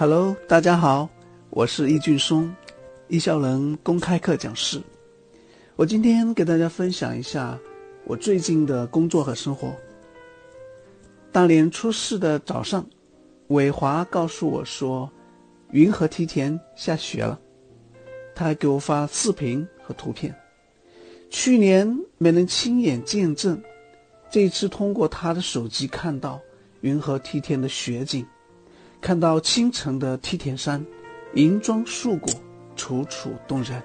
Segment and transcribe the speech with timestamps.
[0.00, 1.08] Hello，大家好，
[1.50, 2.54] 我是易俊松，
[3.08, 4.80] 易笑能公开课讲师。
[5.74, 7.58] 我今天给大家分享一下
[8.04, 9.74] 我最近的工作和生活。
[11.32, 12.86] 大年初四的早上，
[13.48, 15.10] 伟华告诉我说，
[15.72, 17.36] 云和梯田下雪了。
[18.36, 20.32] 他还给我发视频和图片。
[21.28, 23.60] 去年没能亲眼见证，
[24.30, 26.40] 这一次通过他的手机看到
[26.82, 28.24] 云和梯田的雪景，
[29.00, 30.84] 看到清晨的梯田山，
[31.34, 32.32] 银装素裹，
[32.76, 33.82] 楚楚动人。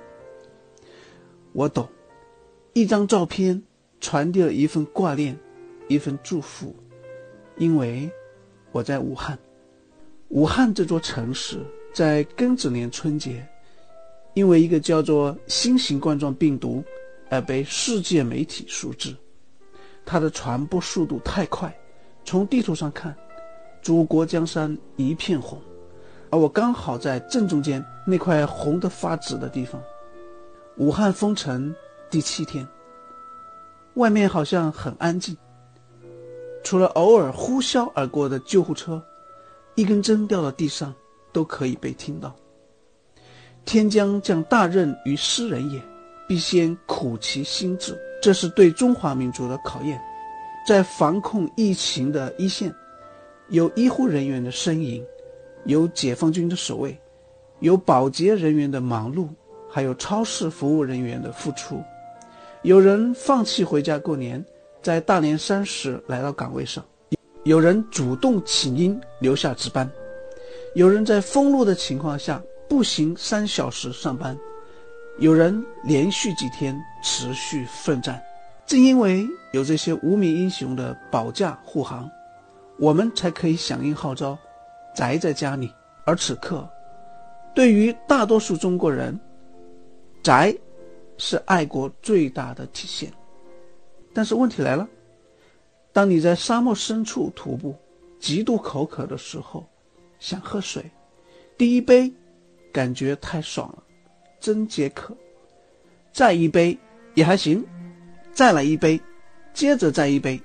[1.52, 1.88] 我懂，
[2.74, 3.62] 一张照片
[4.02, 5.38] 传递了一份挂念，
[5.88, 6.76] 一份祝福。
[7.58, 8.10] 因为
[8.72, 9.38] 我在武汉，
[10.30, 11.60] 武汉这座城市
[11.94, 13.48] 在庚子年春节，
[14.34, 16.84] 因为一个叫做新型冠状病毒
[17.30, 19.16] 而被世界媒体熟知。
[20.04, 21.74] 它的传播速度太快，
[22.26, 23.16] 从地图上看，
[23.84, 25.60] 祖国江山一片红，
[26.30, 29.80] 而我刚好在正中间那块红得发紫的地方。
[30.78, 31.76] 武汉封城
[32.10, 32.66] 第七天，
[33.96, 35.36] 外面好像很安静。
[36.64, 39.04] 除了偶尔呼啸而过的救护车，
[39.76, 40.96] 一根针掉到地上
[41.34, 42.34] 都可以被听到。
[43.66, 45.82] 天将降大任于斯人也，
[46.26, 50.02] 必先苦其心志，这是对中华民族的考验。
[50.66, 52.74] 在防控疫情的一线，
[53.54, 55.06] 有医护人员的身影，
[55.66, 57.00] 有解放军的守卫，
[57.60, 59.28] 有保洁人员的忙碌，
[59.70, 61.80] 还有超市服务人员的付出。
[62.64, 64.44] 有人放弃回家过年。
[64.82, 66.84] 在大年三十来到岗位上，
[67.44, 69.90] 有人主动请缨留下值班，
[70.76, 74.38] 有人在封路的情况下步行三小时上班，
[75.20, 78.22] 有人连续几天持续奋战。
[78.66, 82.12] 正因为有这些无名英雄的保驾护航，
[82.78, 84.38] 我们才可以响应号召，
[84.96, 85.72] 宅在家里。
[86.06, 86.70] 而此刻，
[87.56, 89.18] 对于大多数中国人，
[90.22, 90.54] 宅
[91.18, 93.12] 是爱国最大的体现。
[94.14, 94.88] 但是问题来了，
[95.92, 97.76] 当你在沙漠深处徒步，
[98.20, 99.66] 极度口渴的时候，
[100.20, 100.84] 想喝水，
[101.58, 102.12] 第一杯
[102.72, 103.84] 感觉太爽了，
[104.40, 105.14] 真解渴；
[106.12, 106.78] 再一杯
[107.14, 107.66] 也还行，
[108.34, 109.00] 再来一杯，
[109.54, 110.42] 接着再一杯，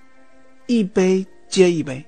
[0.67, 2.05] 一杯接一杯，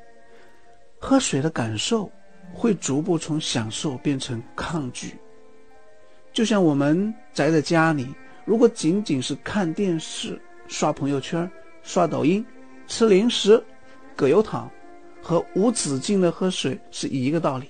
[1.01, 2.09] 喝水的感受
[2.53, 5.17] 会逐步从享受变成抗拒。
[6.33, 8.07] 就像我们宅在家里，
[8.45, 10.41] 如果仅仅是看电视。
[10.69, 11.51] 刷朋友圈、
[11.83, 12.47] 刷抖音、
[12.87, 13.61] 吃零食、
[14.15, 14.71] 葛优躺，
[15.21, 17.69] 和无止境的喝水是一个道理。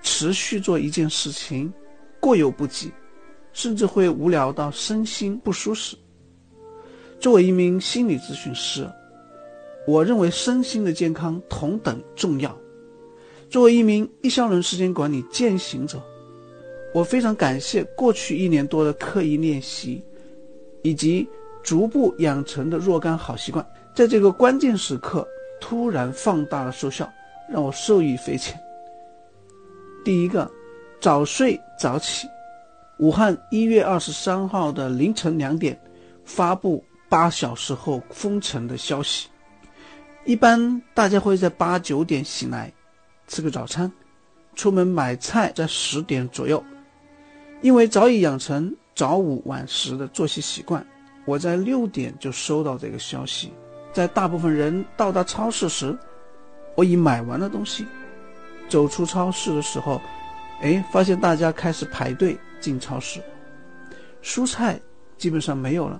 [0.00, 1.74] 持续做一件事情，
[2.20, 2.92] 过犹不及，
[3.52, 5.96] 甚至会无聊到身心不舒适。
[7.18, 8.88] 作为一名心理咨询师，
[9.88, 12.54] 我认为身心的健康同等重要。
[13.48, 15.98] 作为一名一效能时间管理践行者，
[16.92, 20.04] 我非常感谢过去一年多的刻意练习，
[20.82, 21.26] 以及。
[21.60, 25.26] 逐步养成的若干好习惯，在这个关键时刻
[25.60, 27.06] 突然放大了收效，
[27.52, 28.58] 让我受益匪浅。
[30.02, 30.50] 第一个，
[30.98, 32.26] 早睡早起。
[33.00, 35.78] 武汉一月二十三号的凌晨两点，
[36.24, 39.28] 发布八小时后封城的消息。
[40.28, 42.70] 一般大家会在八九点醒来，
[43.28, 43.90] 吃个早餐，
[44.54, 46.62] 出门买菜在十点左右，
[47.62, 50.86] 因为早已养成早午晚十的作息习惯。
[51.24, 53.50] 我在六点就收到这个消息，
[53.90, 55.96] 在大部分人到达超市时，
[56.76, 57.86] 我已买完了东西。
[58.68, 59.98] 走出超市的时候，
[60.60, 63.18] 哎，发现大家开始排队进超市，
[64.22, 64.78] 蔬菜
[65.16, 65.98] 基本上没有了，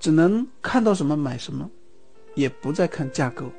[0.00, 1.68] 只能看到什么买什么，
[2.34, 3.50] 也不再看价格。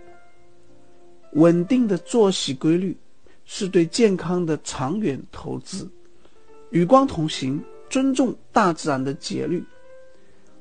[1.34, 2.96] 稳定的作息规律
[3.44, 5.90] 是对健康的长远投资，
[6.70, 9.64] 与光同行，尊重大自然的节律。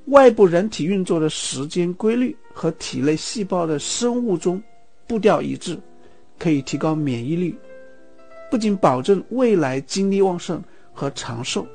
[0.07, 4.63] 外部人体运作的时间规律和体内细胞的生物钟
[5.07, 5.79] 步调一致，
[6.39, 7.57] 可以提高免疫力，
[8.51, 10.63] 不仅保证未来精力旺盛
[10.93, 11.67] 和长寿，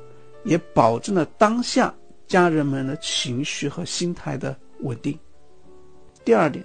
[0.44, 1.92] 也保证了当下
[2.28, 5.18] 家人们的情绪和心态的稳定。
[6.24, 6.64] 第二点，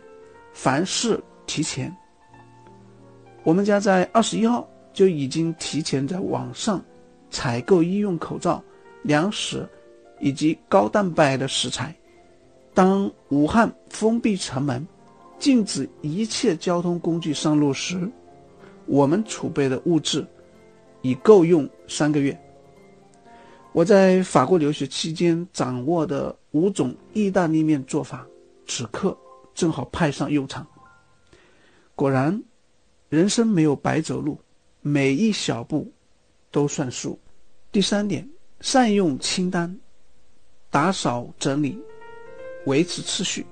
[0.54, 1.96] 凡事提前。
[3.44, 6.84] 我们家在二十一号就已经提前在网上
[7.30, 8.64] 采购医用口罩、
[9.04, 9.68] 粮食。
[10.22, 11.94] 以及高蛋白的食材。
[12.74, 14.88] 当武汉封闭城门，
[15.38, 18.10] 禁止一切交通工具上路时，
[18.86, 20.26] 我们储备的物质
[21.02, 22.36] 已够用三个月。
[23.74, 28.26] 我在法国留学期间掌握的五种意大利面做法，
[28.66, 29.16] 此刻
[29.56, 30.68] 正好派上用场。
[31.96, 32.44] 果然，
[33.10, 34.38] 人生没有白走路，
[34.82, 35.92] 每一小步
[36.52, 37.18] 都算数。
[37.72, 38.30] 第三点，
[38.60, 39.80] 善用清单，
[40.70, 41.82] 打扫整理，
[42.66, 43.46] 维持秩序。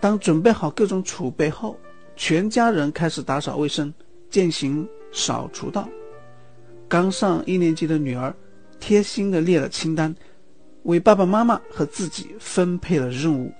[0.00, 1.78] 当准备好各种储备后，
[2.16, 3.94] 全家人开始打扫卫生，
[4.28, 5.88] 践行扫除道。
[6.88, 8.34] 刚上一年级的女儿
[8.80, 10.12] 贴心地列了清单，
[10.82, 13.52] 为爸爸妈妈和自己分配了任务。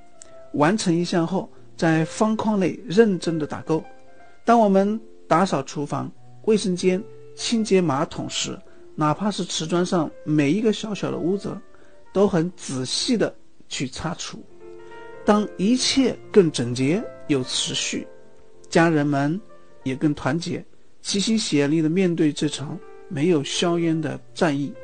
[0.55, 3.83] 完成一项后，在方框内认真地打勾。
[4.45, 6.11] 当我们打扫厨房、
[6.45, 7.03] 卫生间、
[7.35, 8.59] 清洁马桶时，
[8.95, 11.57] 哪怕是瓷砖上每一个小小的污渍，
[12.13, 13.35] 都很仔细地
[13.69, 14.43] 去擦除。
[15.25, 18.07] 当一切更整洁、有持续，
[18.69, 19.41] 家人们
[19.85, 20.63] 也更团结，
[21.01, 22.79] 齐心协力地面对这场
[23.09, 24.75] 没有硝烟的战役。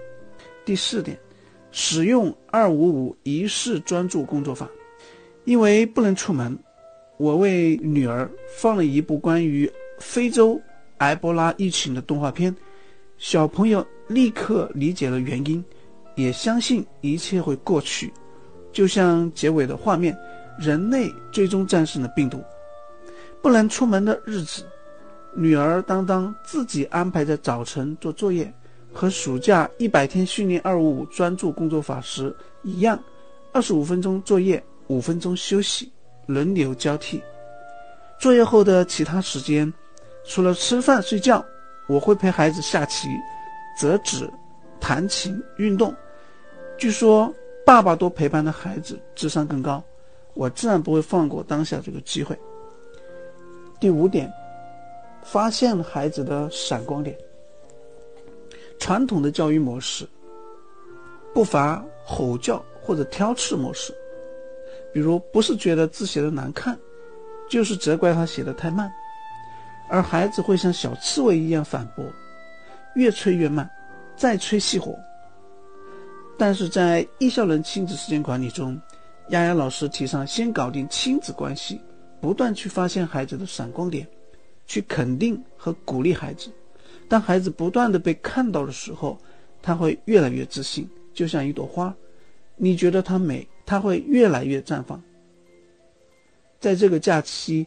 [0.64, 1.19] 第四点，
[1.73, 4.69] 使用二五五仪式专注工作法。
[5.49, 6.59] 因为不能出门，
[7.17, 10.61] 我为女儿放了一部关于非洲
[10.99, 12.55] 埃博拉疫情的动画片，
[13.17, 15.65] 小朋友立刻理解了原因，
[16.17, 18.12] 也相信一切会过去。
[18.73, 20.15] 就像结尾的画面，
[20.59, 22.45] 人类最终战胜了病毒。
[23.41, 24.67] 不能出门的日子，
[25.35, 28.53] 女儿当当自己安排在早晨做作业，
[28.93, 33.03] 和暑假一百天训练二五五专注工作法时一样，
[33.50, 34.62] 二十五分钟作业。
[34.88, 35.90] 五分钟休息，
[36.26, 37.23] 轮流交替。
[38.19, 39.73] 作业后的其他时间，
[40.25, 41.44] 除了吃饭睡觉，
[41.87, 43.08] 我会陪孩子下棋、
[43.79, 44.29] 折纸、
[44.81, 45.94] 弹琴、运动。
[46.76, 47.32] 据说
[47.64, 49.82] 爸爸多陪伴的孩子智商更高，
[50.35, 52.38] 我自然不会放过当下这个机会。
[53.79, 54.32] 第五点，
[55.23, 57.17] 发现孩子的闪光点。
[58.81, 60.08] 传统的教育模式，
[61.35, 63.93] 不乏吼叫或者挑刺模式。
[64.93, 66.79] 比如不是觉得字写的难看，
[67.49, 68.90] 就是责怪他写的太慢，
[69.88, 72.05] 而孩子会像小刺猬一样反驳，
[72.94, 73.69] 越催越慢，
[74.17, 74.94] 再催熄火。
[76.38, 78.81] 但是在易效能亲子时间管理中，
[79.31, 81.81] 丫丫老师提倡先搞定亲子关系，
[82.20, 84.06] 不断去发现孩子的闪光点，
[84.67, 86.50] 去肯定和鼓励孩子。
[87.08, 89.19] 当孩子不断的被看到的时候，
[89.61, 91.94] 他会越来越自信，就像一朵花，
[92.56, 93.46] 你觉得它美。
[93.69, 94.99] 它会越来越绽放。
[96.59, 97.67] 在这个假期，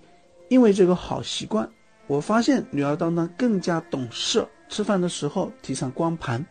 [0.49, 1.69] 因为这个好习惯，
[2.07, 4.43] 我发现女儿当当更加懂事。
[4.67, 6.43] 吃饭的时候提倡光盘，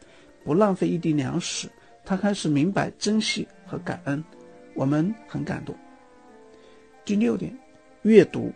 [0.44, 1.68] 不浪费一滴粮食。
[2.04, 4.22] 她开始明白珍惜和感恩，
[4.74, 5.74] 我们很感动。
[7.04, 7.52] 第六点，
[8.02, 8.52] 阅读。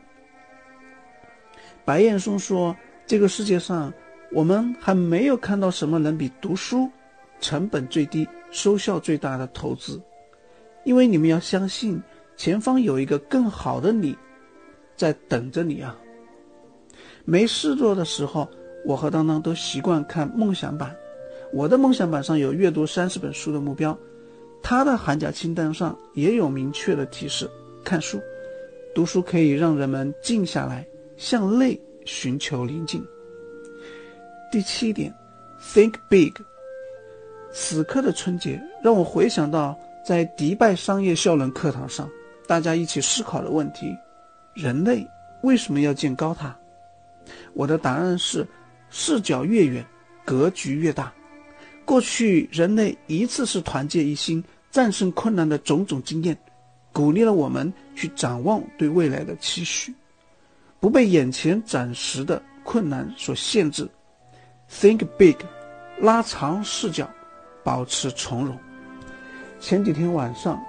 [1.84, 3.92] 白岩松说：“这个世界上，
[4.30, 6.88] 我们还没有看到什么能比读书
[7.40, 10.00] 成本最低、收效最大的投资。”
[10.84, 12.02] 因为你们要相信，
[12.36, 14.16] 前方有一个更好的你，
[14.96, 15.96] 在等着你啊！
[17.24, 18.48] 没事做的时候，
[18.84, 20.94] 我和当当都习惯看梦想版。
[21.52, 23.98] 我的梦想版上有阅读三十本书的目标，
[24.62, 27.48] 他的寒假清单上也有明确的提示：
[27.82, 28.20] 看书、
[28.94, 30.86] 读书可以让人们静下来，
[31.16, 33.02] 向内寻求宁静。
[34.52, 35.14] 第七点
[35.62, 36.34] ，Think big。
[37.52, 39.78] 此刻的春节让我回想到。
[40.04, 42.06] 在迪拜商业效能课堂上，
[42.46, 43.96] 大家一起思考的问题：
[44.52, 45.06] 人类
[45.42, 46.54] 为什么要建高塔？
[47.54, 48.46] 我的答案是：
[48.90, 49.82] 视角越远，
[50.22, 51.10] 格局越大。
[51.86, 56.36] 过去人类一次次团结一心、战胜困难的种种经验，
[56.92, 59.94] 鼓励了我们去展望对未来的期许，
[60.80, 63.88] 不被眼前暂时的困难所限制。
[64.70, 65.36] Think big，
[65.98, 67.08] 拉长视角，
[67.62, 68.54] 保持从容。
[69.64, 70.62] 前几天晚上，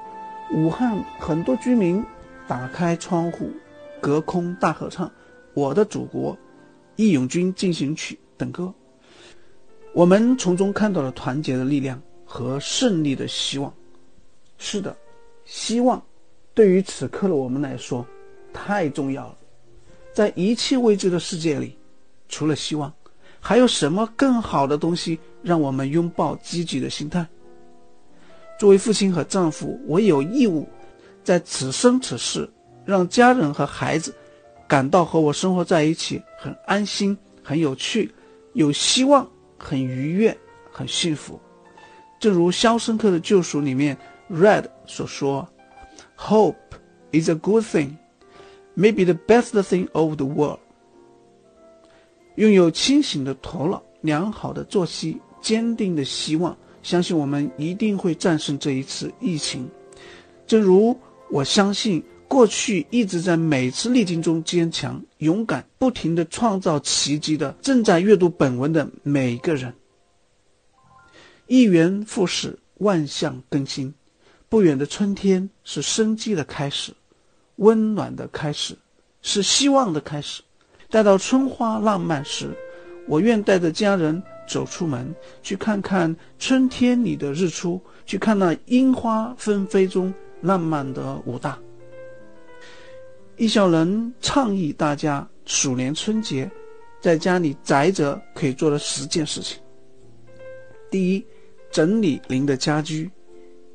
[0.54, 2.02] 武汉很多居民
[2.48, 3.52] 打开窗户，
[4.00, 5.06] 隔空大合唱
[5.54, 6.32] 《我的祖国》
[6.96, 8.74] 《义勇军进行曲》等歌。
[9.92, 13.74] 我们从中看到了团结的力量和胜利的希望。
[14.58, 14.96] 是的，
[15.44, 16.02] 希望
[16.54, 18.08] 对于此刻的我们来说
[18.54, 19.38] 太重要了。
[20.14, 21.78] 在一切未知的世界里，
[22.30, 22.94] 除了希望，
[23.42, 27.28] 还有什么更好的东西让我们拥抱积极的心态？
[28.58, 30.68] 作为父亲和丈夫，我有义务
[31.24, 32.50] 在此生此世
[32.86, 34.14] 让家人和孩子
[34.68, 38.14] 感到和我生活在一起很安心、很有趣、
[38.54, 40.36] 有希望、很愉悦、
[40.72, 41.40] 很幸福。
[42.20, 43.98] 正如《肖申克的救赎》里面
[44.32, 45.48] Red 所说
[46.18, 46.56] ：“Hope
[47.12, 47.98] is a good thing,
[48.76, 50.60] maybe the best thing of the world。”
[52.36, 56.58] 拥有清醒的头脑、良好的作息、坚定的希望。
[56.86, 59.68] 相信我们一定会战胜这一次疫情，
[60.46, 60.96] 正如
[61.32, 69.74] 我相信过去一直在每次逆境中坚强、勇敢、不停地创造奇迹的，正在阅读本文的每一个人。
[71.48, 73.92] 一元复始，万象更新。
[74.48, 76.94] 不远的春天是生机的开始，
[77.56, 78.78] 温暖的开始，
[79.24, 80.44] 是希望的开始。
[80.92, 82.56] 待到春花浪漫时，
[83.08, 91.58] 我愿带着家人走出门，去看看春天里的日出，去看那樱花纷飞中浪漫的武大。
[93.38, 96.50] 易小人倡议大家鼠年春节
[97.02, 99.60] 在家里宅着可以做的十件事情：
[100.90, 101.26] 第一，
[101.70, 103.10] 整理您的家居；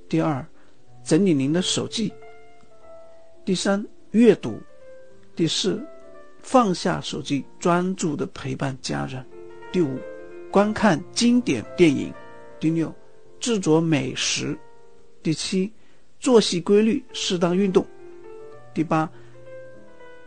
[0.09, 0.45] 第二，
[1.05, 2.11] 整理您的手记；
[3.45, 4.53] 第三，阅读；
[5.37, 5.81] 第四，
[6.43, 9.23] 放下手机，专注的陪伴家人；
[9.71, 9.99] 第五，
[10.51, 12.13] 观看经典电影；
[12.59, 12.93] 第六，
[13.39, 14.57] 制作美食；
[15.23, 15.73] 第七，
[16.19, 17.85] 作息规律，适当运动；
[18.75, 19.09] 第八。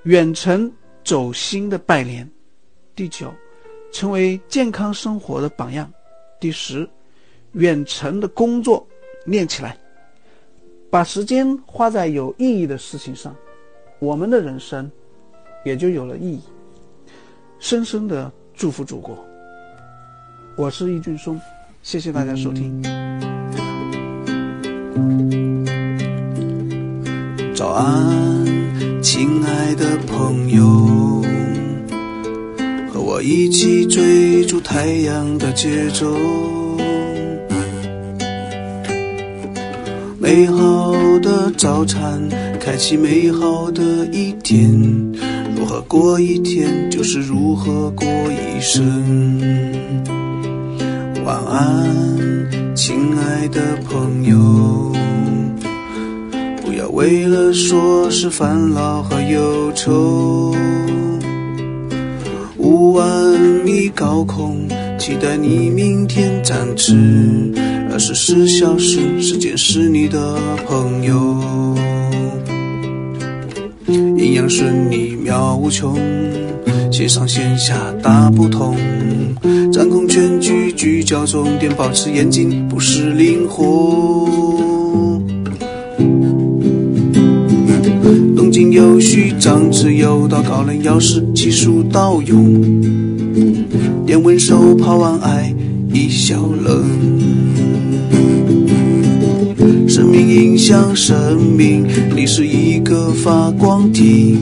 [0.03, 0.69] 远程
[1.03, 2.29] 走心的拜年，
[2.93, 3.33] 第九，
[3.91, 5.89] 成为健康生活的榜样。
[6.41, 6.85] 第十，
[7.53, 8.85] 远程的工作
[9.25, 9.77] 练起来，
[10.89, 13.33] 把时间花在有意义的事情上，
[13.99, 14.91] 我们的人生
[15.63, 16.41] 也就有了意义。
[17.59, 19.25] 深深的祝福祖国。
[20.55, 21.39] 我是易俊松，
[21.81, 22.81] 谢谢大家收听。
[27.55, 27.93] 早安。
[29.01, 31.23] 亲爱的朋友，
[32.91, 36.15] 和我一起追逐太阳的节奏。
[40.19, 42.21] 美好的早餐，
[42.59, 44.71] 开启美好的一天。
[45.55, 50.12] 如何过一天，就是如何过一生。
[52.75, 54.91] 亲爱的朋友。
[56.61, 60.55] 不要为了说是烦恼和忧愁，
[62.57, 64.67] 五万米高空，
[64.97, 67.51] 期待你明天展翅。
[67.91, 71.75] 二十四小时，时间是你的朋友。
[73.87, 75.97] 阴阳顺逆妙无穷，
[76.91, 78.77] 线上线下大不同。
[79.71, 85.19] 掌控全局，聚焦重点，保持严谨，不失灵活。
[88.35, 92.61] 动静有序，张弛有道，高能要事，技术到用。
[94.05, 95.53] 电温手抛完爱，
[95.91, 97.42] 一笑冷。
[99.87, 101.85] 生命影响生命，
[102.15, 104.37] 你是一个发光体。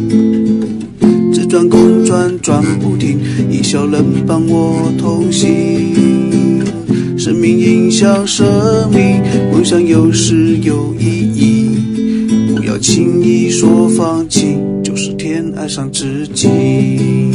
[1.33, 3.19] 自转公转转不停，
[3.49, 6.63] 一小人伴我同行。
[7.17, 8.45] 生命影响生
[8.91, 9.21] 命，
[9.51, 11.77] 梦想有时有意义。
[12.55, 17.30] 不要轻易说放弃，就是天爱上自己。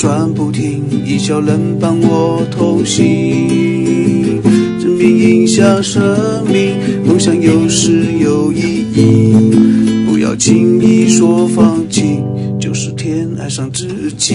[0.00, 4.40] 转不停，一笑能伴我同行。
[4.80, 6.02] 生命影响生
[6.50, 9.34] 命，梦想有时有意义。
[10.06, 12.18] 不要轻易说放弃。
[12.58, 14.34] 就是天爱上自己，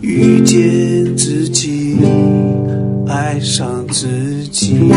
[0.00, 1.98] 遇见自己，
[3.06, 4.08] 爱上自
[4.50, 4.90] 己。